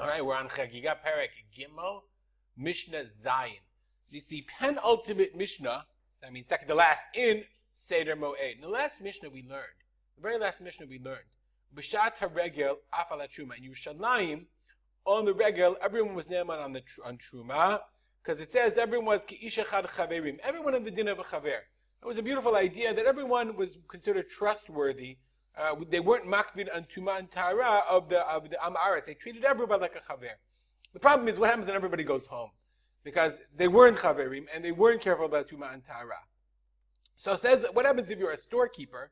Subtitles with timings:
[0.00, 2.02] All right, we're on Chagiga Perek Gimel,
[2.56, 3.58] Mishnah Zayin.
[4.12, 5.86] This is the penultimate Mishnah,
[6.22, 8.54] that means second to last, in Seder Moed.
[8.54, 9.64] In the last Mishnah we learned,
[10.14, 11.24] the very last Mishnah we learned,
[11.74, 13.58] B'shat HaRegel Afalat Truma.
[13.58, 14.44] In Yerushalayim,
[15.04, 17.80] on the Regel, everyone was Neman on, the, on Truma,
[18.22, 21.62] because it says everyone was Ki'ish Echad Chaverim, everyone in the din of a Chaver.
[22.00, 25.18] It was a beautiful idea that everyone was considered trustworthy
[25.58, 29.06] uh, they weren't makbid on tuma and tara of the of the amaretz.
[29.06, 30.30] They treated everybody like a chaver.
[30.92, 32.50] The problem is what happens when everybody goes home,
[33.04, 36.20] because they weren't chaverim and they weren't careful about tuma and tara.
[37.16, 39.10] So it says what happens if you're a storekeeper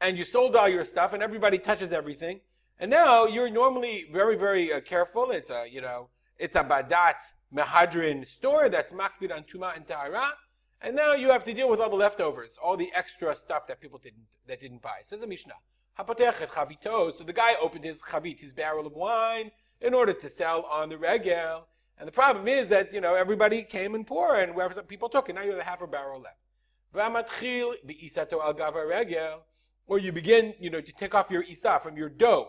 [0.00, 2.40] and you sold all your stuff and everybody touches everything,
[2.78, 5.30] and now you're normally very very uh, careful.
[5.30, 7.18] It's a you know it's a badat
[7.54, 10.34] mehadrin store that's makbid on tuma and tara.
[10.82, 13.80] And now you have to deal with all the leftovers, all the extra stuff that
[13.80, 14.98] people didn't that didn't buy.
[15.02, 15.54] Says a Mishnah.
[15.98, 16.04] So
[17.24, 19.50] the guy opened his chavit, his barrel of wine,
[19.80, 21.66] in order to sell on the regel.
[21.98, 25.28] And the problem is that, you know, everybody came and poured, and wherever people took
[25.30, 26.36] it, now you have half a barrel left.
[26.94, 29.42] V'amatchil be'isato al gav regel.
[29.86, 32.48] Or you begin, you know, to take off your isa from your dough.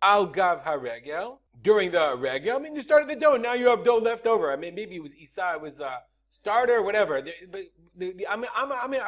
[0.00, 1.38] Al gav haregel.
[1.60, 2.56] During the regel.
[2.56, 4.52] I mean, you started the dough, and now you have dough left over.
[4.52, 7.20] I mean, maybe it was isa, it was uh, starter, whatever.
[7.20, 7.32] The,
[7.96, 9.00] the, the, I mean, I mean,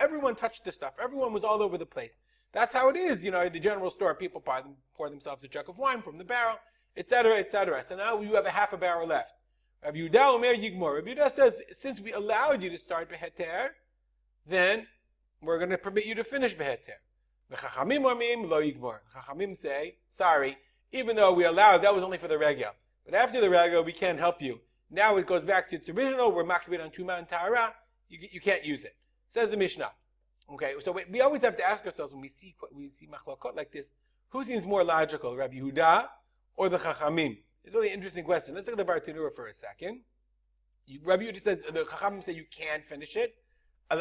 [0.00, 0.94] everyone touched the stuff.
[1.02, 2.18] Everyone was all over the place.
[2.56, 5.48] That's how it is, you know, the general store, people pour, them, pour themselves a
[5.48, 6.56] jug of wine from the barrel,
[6.96, 7.82] etc., etc.
[7.84, 9.34] So now you have a half a barrel left.
[9.84, 10.94] Rabbi Yehuda Omer Yigmor.
[10.94, 13.72] Rabbi Yehuda says, since we allowed you to start Beheter,
[14.46, 14.86] then
[15.42, 16.96] we're going to permit you to finish Beheter.
[17.52, 19.00] Chachamim Omim Lo Yigmor.
[19.14, 20.56] Chachamim say, sorry,
[20.92, 22.70] even though we allowed, that was only for the regel.
[23.04, 24.60] But after the regel, we can't help you.
[24.90, 27.74] Now it goes back to its original, we're makbid on Tuma and Tahara,
[28.08, 28.96] you, you can't use it.
[29.28, 29.90] Says the Mishnah.
[30.52, 33.56] Okay, so we, we always have to ask ourselves when we see we see machlokot
[33.56, 33.94] like this,
[34.28, 36.08] who seems more logical, Rabbi Yehuda
[36.56, 37.38] or the Chachamim?
[37.64, 38.54] It's a really interesting question.
[38.54, 40.02] Let's look at the Bartanura for a second.
[41.02, 43.34] Rabbi Yehuda says the Chachamim say you can't finish it.
[43.90, 44.00] Even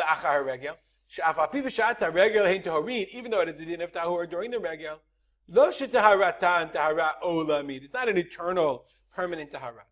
[3.32, 5.00] though it is the din of tahor during the regel,
[5.48, 7.84] lo shetaharatan tahara olamid.
[7.84, 9.86] It's not an eternal, permanent tahara.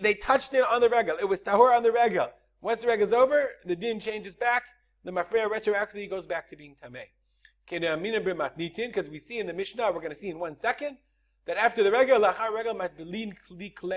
[0.00, 1.16] they touched it on the regel.
[1.20, 2.28] It was tahor on the regel.
[2.60, 4.64] Once the regel is over, the din changes back.
[5.04, 7.08] The mafreya retroactively goes back to being tamei.
[7.68, 10.98] Because we see in the Mishnah, we're going to see in one second,
[11.46, 12.52] that after the regel, lachar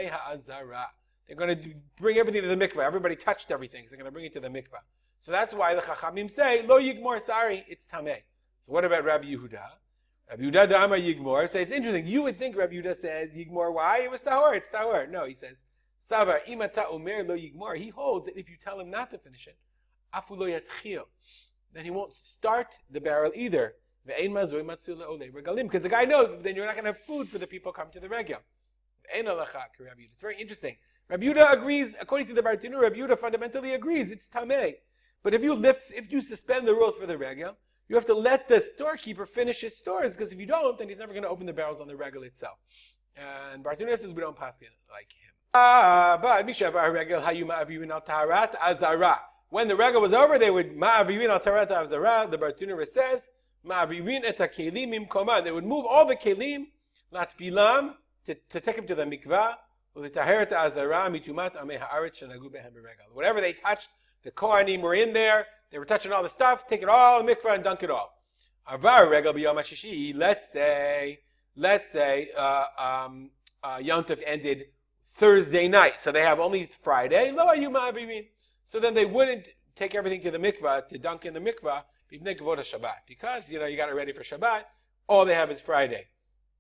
[0.10, 0.86] ha'azara.
[1.28, 2.84] They're going to bring everything to the mikvah.
[2.84, 4.82] Everybody touched everything, so they're going to bring it to the mikvah.
[5.20, 8.24] So that's why the chachamim say, lo yigmor, sorry, it's tamei.
[8.60, 9.62] So what about Rabbi Yehuda?
[10.30, 11.48] Rabbi Yehuda Dama Yigmor.
[11.48, 12.08] So it's interesting.
[12.08, 13.74] You would think Rabbi says Yigmor.
[13.74, 14.00] Why?
[14.04, 14.56] It was Tahor.
[14.56, 15.10] It's Tahor.
[15.10, 15.64] No, he says
[16.00, 17.78] Savar Imata Omer Lo Yigmor.
[17.78, 19.58] He holds that if you tell him not to finish it,
[20.14, 21.04] Afu Lo Yatchil,
[21.74, 23.76] then he won't start the barrel either.
[24.06, 27.90] Because the guy knows then you're not going to have food for the people come
[27.92, 28.40] to the regel.
[29.12, 30.78] It's very interesting.
[31.10, 34.76] Rabbi Yehuda agrees, according to the Bartinu, Rabbi Yehuda fundamentally agrees it's tameh.
[35.24, 37.58] But if you lift, if you suspend the rules for the regel,
[37.88, 41.00] you have to let the storekeeper finish his stores because if you don't, then he's
[41.00, 42.58] never going to open the barrels on the regel itself.
[43.16, 44.60] And Bartunas says we don't pass
[44.92, 45.32] like him.
[45.54, 46.20] Ah,
[49.50, 50.74] When the regel was over, they would.
[50.74, 53.30] The Bartunas says.
[53.64, 56.68] They would move all the kelim
[57.14, 57.94] latpilam
[58.26, 59.56] to, to take him to the mikvah.
[59.96, 63.06] The taherta azara, mitumat ameha arch and agubehembi regal.
[63.14, 63.90] Whatever they touched,
[64.24, 65.48] the Kohanim were in there.
[65.72, 68.14] They were touching all the stuff, take it all, the mikvah, and dunk it all.
[70.16, 71.20] Let's say,
[71.56, 73.32] let's say, uh, um,
[73.64, 74.66] uh, Yontif ended
[75.06, 77.34] Thursday night, so they have only Friday.
[78.64, 81.84] So then they wouldn't take everything to the mikvah to dunk in the mikvah
[83.08, 84.64] because you know you got it ready for Shabbat.
[85.08, 86.06] All they have is Friday.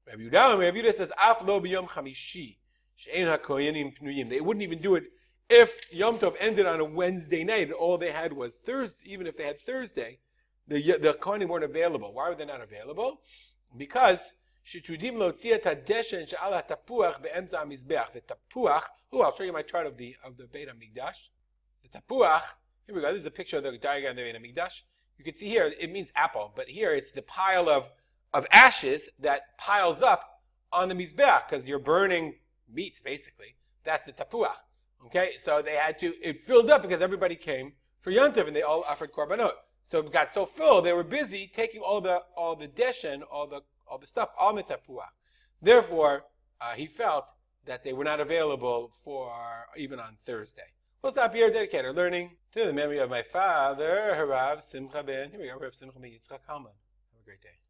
[0.07, 2.57] Rabbi Yehuda says af lo chamishi.
[3.13, 5.03] They wouldn't even do it
[5.50, 9.27] if Yom Tov ended on a Wednesday night and all they had was Thursday, even
[9.27, 10.19] if they had Thursday,
[10.68, 12.13] the the Kohanim weren't available.
[12.13, 13.21] Why were they not available?
[13.77, 14.33] Because
[14.65, 18.13] shitudim lotzia tadeshen she'ala tapuach be'emza mizbeach.
[18.13, 18.83] The tapuach.
[19.12, 21.30] Oh, I'll show you my chart of the of the Beit Hamikdash.
[21.83, 22.44] The tapuach.
[22.88, 23.12] Here we go.
[23.12, 24.81] This is a picture of the diagram of the Beit Hamikdash.
[25.18, 27.92] You can see here it means apple, but here it's the pile of
[28.33, 30.42] of ashes that piles up
[30.74, 32.36] on the mizbeach because you're burning
[32.68, 33.56] meats basically.
[33.83, 34.56] That's the tapuach.
[35.06, 38.63] Okay, so they had to, it filled up because everybody came for Yontiv and they
[38.63, 39.52] all offered korbanot.
[39.84, 43.46] So it got so full, they were busy taking all the all the deshen, all
[43.48, 45.06] the all the stuff all the tapua.
[45.62, 46.24] Therefore,
[46.60, 47.30] uh, he felt
[47.66, 49.31] that they were not available for
[49.78, 50.74] even on Thursday.
[51.04, 55.30] We'll stop here, dedicate our learning to the memory of my father, Harav Simcha ben.
[55.30, 56.74] Here we go, Harav Simcha ben Yitzchak Halman.
[57.13, 57.64] Have a great day.